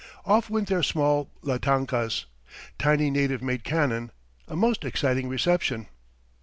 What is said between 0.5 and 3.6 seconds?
their small lantankas, tiny native